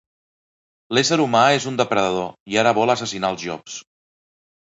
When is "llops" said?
3.51-3.77